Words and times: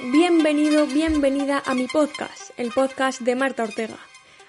Bienvenido, 0.00 0.86
bienvenida 0.86 1.60
a 1.66 1.74
mi 1.74 1.88
podcast, 1.88 2.52
el 2.56 2.70
podcast 2.70 3.20
de 3.20 3.34
Marta 3.34 3.64
Ortega. 3.64 3.98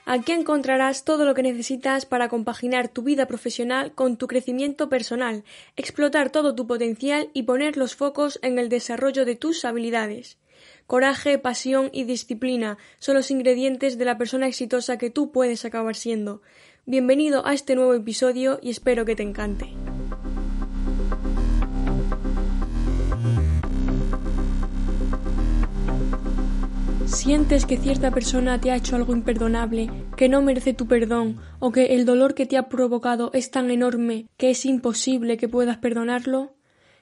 Aquí 0.06 0.32
encontrarás 0.32 1.06
todo 1.06 1.26
lo 1.26 1.34
que 1.34 1.42
necesitas 1.42 2.06
para 2.06 2.30
compaginar 2.30 2.88
tu 2.88 3.02
vida 3.02 3.26
profesional 3.26 3.92
con 3.94 4.16
tu 4.16 4.28
crecimiento 4.28 4.90
personal, 4.90 5.44
explotar 5.76 6.30
todo 6.30 6.54
tu 6.54 6.68
potencial 6.68 7.32
y 7.34 7.44
poner 7.44 7.78
los 7.78 7.96
focos 7.96 8.38
en 8.44 8.60
el 8.60 8.70
desarrollo 8.70 9.26
de 9.26 9.36
tus 9.36 9.66
habilidades. 9.66 10.38
Coraje, 10.86 11.40
pasión 11.40 11.90
y 11.94 12.04
disciplina 12.04 12.78
son 13.00 13.16
los 13.16 13.32
ingredientes 13.32 13.98
de 13.98 14.06
la 14.06 14.20
persona 14.20 14.48
exitosa 14.48 15.00
que 15.00 15.10
tú 15.10 15.32
puedes 15.32 15.66
acabar 15.66 15.96
siendo. 15.96 16.44
Bienvenido 16.86 17.46
a 17.48 17.56
este 17.56 17.74
nuevo 17.74 17.96
episodio 17.96 18.60
y 18.62 18.70
espero 18.70 19.04
que 19.04 19.16
te 19.16 19.24
encante. 19.24 19.74
Sientes 27.20 27.66
que 27.66 27.76
cierta 27.76 28.12
persona 28.12 28.62
te 28.62 28.72
ha 28.72 28.78
hecho 28.78 28.96
algo 28.96 29.12
imperdonable, 29.12 29.92
que 30.16 30.30
no 30.30 30.42
merece 30.42 30.74
tu 30.74 30.88
perdón, 30.88 31.36
o 31.60 31.74
que 31.74 31.88
el 31.96 32.06
dolor 32.06 32.34
que 32.34 32.46
te 32.46 32.56
ha 32.56 32.70
provocado 32.70 33.30
es 33.34 33.52
tan 33.52 33.70
enorme 33.72 34.28
que 34.38 34.52
es 34.52 34.66
imposible 34.66 35.36
que 35.36 35.50
puedas 35.50 35.76
perdonarlo? 35.76 36.56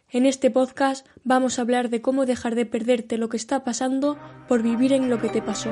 En 0.09 0.25
este 0.25 0.49
podcast 0.49 1.05
vamos 1.23 1.59
a 1.59 1.61
hablar 1.61 1.91
de 1.91 2.01
cómo 2.01 2.25
dejar 2.25 2.55
de 2.55 2.65
perderte 2.65 3.19
lo 3.19 3.29
que 3.29 3.37
está 3.37 3.63
pasando 3.63 4.17
por 4.47 4.63
vivir 4.63 4.91
en 4.91 5.11
lo 5.11 5.21
que 5.21 5.29
te 5.29 5.43
pasó. 5.43 5.69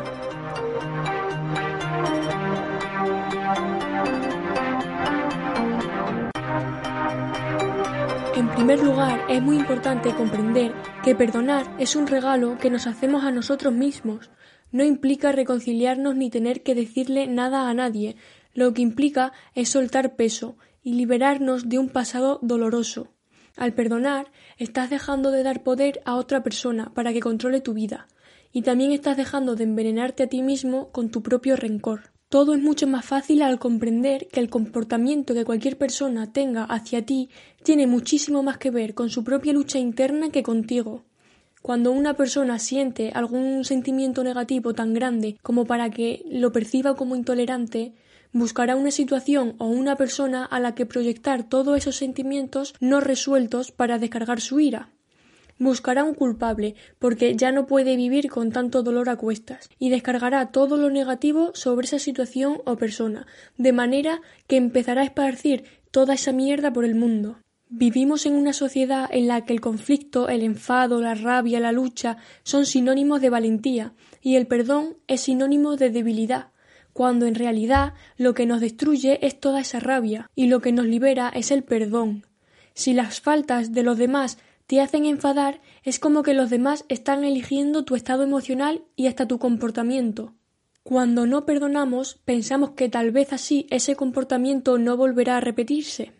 En 8.35 8.49
primer 8.49 8.83
lugar, 8.83 9.21
es 9.29 9.41
muy 9.41 9.55
importante 9.55 10.13
comprender 10.13 10.73
que 11.05 11.15
perdonar 11.15 11.73
es 11.79 11.95
un 11.95 12.05
regalo 12.05 12.57
que 12.57 12.69
nos 12.69 12.85
hacemos 12.85 13.23
a 13.23 13.31
nosotros 13.31 13.73
mismos. 13.73 14.29
No 14.73 14.83
implica 14.83 15.31
reconciliarnos 15.31 16.17
ni 16.17 16.29
tener 16.29 16.61
que 16.61 16.75
decirle 16.75 17.27
nada 17.27 17.69
a 17.69 17.73
nadie. 17.73 18.17
Lo 18.53 18.73
que 18.73 18.81
implica 18.81 19.31
es 19.53 19.69
soltar 19.69 20.17
peso 20.17 20.57
y 20.83 20.95
liberarnos 20.95 21.69
de 21.69 21.79
un 21.79 21.87
pasado 21.87 22.39
doloroso. 22.41 23.13
Al 23.55 23.73
perdonar, 23.73 24.33
estás 24.57 24.89
dejando 24.89 25.31
de 25.31 25.43
dar 25.43 25.63
poder 25.63 26.01
a 26.03 26.15
otra 26.15 26.43
persona 26.43 26.93
para 26.93 27.13
que 27.13 27.21
controle 27.21 27.61
tu 27.61 27.73
vida, 27.73 28.07
y 28.51 28.63
también 28.63 28.91
estás 28.91 29.15
dejando 29.15 29.55
de 29.55 29.63
envenenarte 29.63 30.23
a 30.23 30.27
ti 30.27 30.41
mismo 30.41 30.91
con 30.91 31.09
tu 31.09 31.23
propio 31.23 31.55
rencor. 31.55 32.14
Todo 32.35 32.53
es 32.53 32.61
mucho 32.61 32.85
más 32.85 33.05
fácil 33.05 33.41
al 33.43 33.59
comprender 33.59 34.27
que 34.27 34.41
el 34.41 34.49
comportamiento 34.49 35.33
que 35.33 35.45
cualquier 35.45 35.77
persona 35.77 36.33
tenga 36.33 36.65
hacia 36.65 37.05
ti 37.05 37.29
tiene 37.63 37.87
muchísimo 37.87 38.43
más 38.43 38.57
que 38.57 38.71
ver 38.71 38.93
con 38.93 39.09
su 39.09 39.23
propia 39.23 39.53
lucha 39.53 39.79
interna 39.79 40.29
que 40.31 40.43
contigo. 40.43 41.05
Cuando 41.61 41.93
una 41.93 42.15
persona 42.15 42.59
siente 42.59 43.13
algún 43.15 43.63
sentimiento 43.63 44.21
negativo 44.21 44.73
tan 44.73 44.93
grande 44.93 45.37
como 45.43 45.63
para 45.63 45.89
que 45.89 46.25
lo 46.29 46.51
perciba 46.51 46.97
como 46.97 47.15
intolerante, 47.15 47.93
buscará 48.33 48.75
una 48.75 48.91
situación 48.91 49.55
o 49.57 49.67
una 49.67 49.95
persona 49.95 50.43
a 50.43 50.59
la 50.59 50.75
que 50.75 50.85
proyectar 50.85 51.47
todos 51.47 51.77
esos 51.77 51.95
sentimientos 51.95 52.73
no 52.81 52.99
resueltos 52.99 53.71
para 53.71 53.97
descargar 53.97 54.41
su 54.41 54.59
ira. 54.59 54.89
Buscará 55.57 56.03
un 56.03 56.13
culpable, 56.13 56.75
porque 56.99 57.35
ya 57.35 57.51
no 57.51 57.65
puede 57.65 57.95
vivir 57.95 58.29
con 58.29 58.51
tanto 58.51 58.83
dolor 58.83 59.09
a 59.09 59.15
cuestas, 59.15 59.69
y 59.79 59.89
descargará 59.89 60.51
todo 60.51 60.75
lo 60.75 60.89
negativo 60.89 61.51
sobre 61.53 61.85
esa 61.85 61.99
situación 61.99 62.57
o 62.65 62.75
persona, 62.75 63.25
de 63.57 63.71
manera 63.71 64.21
que 64.47 64.57
empezará 64.57 65.01
a 65.01 65.05
esparcir 65.05 65.63
toda 65.91 66.15
esa 66.15 66.33
mierda 66.33 66.73
por 66.73 66.83
el 66.83 66.95
mundo. 66.95 67.39
Vivimos 67.69 68.25
en 68.25 68.35
una 68.35 68.53
sociedad 68.53 69.09
en 69.11 69.27
la 69.27 69.45
que 69.45 69.53
el 69.53 69.61
conflicto, 69.61 70.27
el 70.27 70.43
enfado, 70.43 71.01
la 71.01 71.15
rabia, 71.15 71.59
la 71.59 71.71
lucha 71.71 72.17
son 72.43 72.65
sinónimos 72.65 73.21
de 73.21 73.29
valentía, 73.29 73.93
y 74.21 74.35
el 74.35 74.47
perdón 74.47 74.97
es 75.07 75.21
sinónimo 75.21 75.77
de 75.77 75.89
debilidad, 75.89 76.49
cuando 76.91 77.25
en 77.25 77.35
realidad 77.35 77.93
lo 78.17 78.33
que 78.33 78.45
nos 78.45 78.61
destruye 78.61 79.25
es 79.25 79.39
toda 79.39 79.61
esa 79.61 79.79
rabia, 79.79 80.29
y 80.35 80.47
lo 80.47 80.59
que 80.59 80.73
nos 80.73 80.85
libera 80.85 81.29
es 81.29 81.49
el 81.49 81.63
perdón. 81.63 82.25
Si 82.73 82.93
las 82.93 83.21
faltas 83.21 83.71
de 83.71 83.83
los 83.83 83.97
demás 83.97 84.37
te 84.67 84.81
hacen 84.81 85.05
enfadar, 85.05 85.61
es 85.83 85.99
como 85.99 86.23
que 86.23 86.33
los 86.33 86.49
demás 86.49 86.85
están 86.89 87.23
eligiendo 87.23 87.85
tu 87.85 87.95
estado 87.95 88.23
emocional 88.23 88.83
y 88.95 89.07
hasta 89.07 89.27
tu 89.27 89.39
comportamiento. 89.39 90.33
Cuando 90.83 91.25
no 91.25 91.45
perdonamos, 91.45 92.19
pensamos 92.25 92.71
que 92.71 92.89
tal 92.89 93.11
vez 93.11 93.33
así 93.33 93.67
ese 93.69 93.95
comportamiento 93.95 94.77
no 94.77 94.97
volverá 94.97 95.37
a 95.37 95.41
repetirse. 95.41 96.11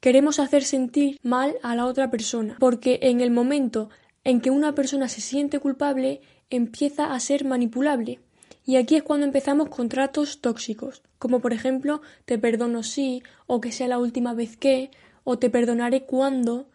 Queremos 0.00 0.38
hacer 0.38 0.64
sentir 0.64 1.18
mal 1.22 1.54
a 1.62 1.74
la 1.76 1.86
otra 1.86 2.10
persona, 2.10 2.56
porque 2.58 2.98
en 3.02 3.20
el 3.20 3.30
momento 3.30 3.88
en 4.24 4.40
que 4.40 4.50
una 4.50 4.74
persona 4.74 5.08
se 5.08 5.20
siente 5.20 5.60
culpable, 5.60 6.20
empieza 6.50 7.12
a 7.12 7.20
ser 7.20 7.44
manipulable. 7.44 8.20
Y 8.64 8.76
aquí 8.76 8.96
es 8.96 9.02
cuando 9.02 9.26
empezamos 9.26 9.68
con 9.68 9.88
tratos 9.88 10.40
tóxicos, 10.40 11.02
como 11.18 11.40
por 11.40 11.52
ejemplo 11.52 12.02
te 12.24 12.38
perdono 12.38 12.82
si, 12.82 13.22
o 13.46 13.60
que 13.60 13.72
sea 13.72 13.88
la 13.88 13.98
última 13.98 14.34
vez 14.34 14.56
que, 14.56 14.90
o 15.24 15.38
te 15.38 15.50
perdonaré 15.50 16.04
cuando, 16.04 16.66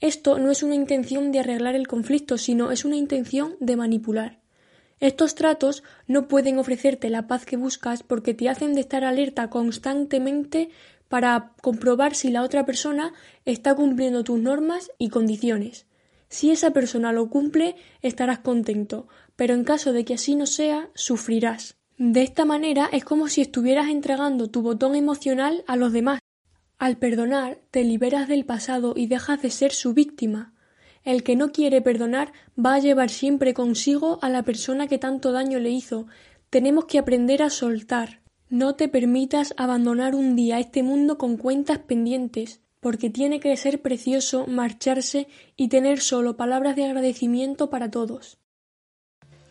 esto 0.00 0.38
no 0.38 0.50
es 0.50 0.62
una 0.62 0.74
intención 0.74 1.30
de 1.30 1.40
arreglar 1.40 1.74
el 1.74 1.86
conflicto, 1.86 2.38
sino 2.38 2.70
es 2.70 2.84
una 2.84 2.96
intención 2.96 3.56
de 3.60 3.76
manipular. 3.76 4.40
Estos 4.98 5.34
tratos 5.34 5.82
no 6.06 6.28
pueden 6.28 6.58
ofrecerte 6.58 7.08
la 7.08 7.26
paz 7.26 7.46
que 7.46 7.56
buscas 7.56 8.02
porque 8.02 8.34
te 8.34 8.48
hacen 8.48 8.74
de 8.74 8.80
estar 8.80 9.04
alerta 9.04 9.48
constantemente 9.48 10.70
para 11.08 11.54
comprobar 11.62 12.14
si 12.14 12.30
la 12.30 12.42
otra 12.42 12.64
persona 12.66 13.12
está 13.44 13.74
cumpliendo 13.74 14.24
tus 14.24 14.38
normas 14.38 14.90
y 14.98 15.08
condiciones. 15.08 15.86
Si 16.28 16.50
esa 16.50 16.70
persona 16.70 17.12
lo 17.12 17.28
cumple, 17.28 17.76
estarás 18.02 18.38
contento, 18.38 19.08
pero 19.36 19.54
en 19.54 19.64
caso 19.64 19.92
de 19.92 20.04
que 20.04 20.14
así 20.14 20.36
no 20.36 20.46
sea, 20.46 20.90
sufrirás. 20.94 21.76
De 21.98 22.22
esta 22.22 22.44
manera 22.44 22.88
es 22.92 23.04
como 23.04 23.28
si 23.28 23.40
estuvieras 23.40 23.88
entregando 23.88 24.48
tu 24.48 24.62
botón 24.62 24.94
emocional 24.94 25.64
a 25.66 25.76
los 25.76 25.92
demás 25.92 26.20
al 26.80 26.96
perdonar, 26.96 27.58
te 27.70 27.84
liberas 27.84 28.26
del 28.26 28.46
pasado 28.46 28.94
y 28.96 29.06
dejas 29.06 29.42
de 29.42 29.50
ser 29.50 29.72
su 29.72 29.92
víctima. 29.92 30.54
El 31.04 31.22
que 31.22 31.36
no 31.36 31.52
quiere 31.52 31.82
perdonar 31.82 32.32
va 32.58 32.74
a 32.74 32.78
llevar 32.78 33.10
siempre 33.10 33.52
consigo 33.52 34.18
a 34.22 34.30
la 34.30 34.44
persona 34.44 34.86
que 34.86 34.96
tanto 34.96 35.30
daño 35.30 35.58
le 35.58 35.68
hizo. 35.68 36.06
Tenemos 36.48 36.86
que 36.86 36.98
aprender 36.98 37.42
a 37.42 37.50
soltar. 37.50 38.22
No 38.48 38.76
te 38.76 38.88
permitas 38.88 39.52
abandonar 39.58 40.14
un 40.14 40.34
día 40.36 40.58
este 40.58 40.82
mundo 40.82 41.18
con 41.18 41.36
cuentas 41.36 41.80
pendientes, 41.80 42.62
porque 42.80 43.10
tiene 43.10 43.40
que 43.40 43.54
ser 43.58 43.82
precioso 43.82 44.46
marcharse 44.46 45.28
y 45.56 45.68
tener 45.68 46.00
solo 46.00 46.38
palabras 46.38 46.76
de 46.76 46.86
agradecimiento 46.86 47.68
para 47.68 47.90
todos. 47.90 48.39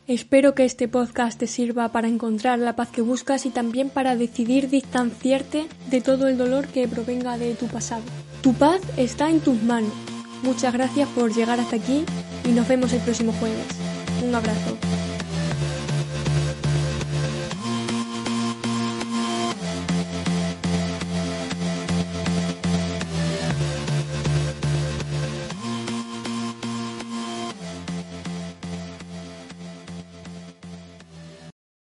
Espero 0.10 0.56
que 0.56 0.66
este 0.66 0.88
podcast 0.88 1.38
te 1.38 1.46
sirva 1.46 1.90
para 1.90 2.08
encontrar 2.08 2.58
la 2.58 2.76
paz 2.76 2.90
que 2.90 3.04
buscas 3.04 3.46
y 3.46 3.52
también 3.52 3.92
para 3.92 4.16
decidir 4.16 4.68
distanciarte 4.68 5.68
de 5.92 6.02
todo 6.02 6.28
el 6.28 6.36
dolor 6.36 6.66
que 6.66 6.88
provenga 6.88 7.38
de 7.38 7.54
tu 7.54 7.68
pasado. 7.68 8.02
Tu 8.42 8.56
paz 8.56 8.82
está 8.98 9.30
en 9.30 9.40
tus 9.40 9.62
manos. 9.62 9.94
Muchas 10.42 10.74
gracias 10.74 11.08
por 11.10 11.32
llegar 11.32 11.60
hasta 11.60 11.76
aquí 11.76 12.06
y 12.44 12.50
nos 12.54 12.68
vemos 12.68 12.92
el 12.92 13.02
próximo 13.02 13.34
jueves. 13.34 13.68
Un 14.28 14.34
abrazo. 14.34 14.89